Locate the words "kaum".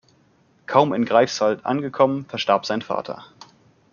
0.65-0.93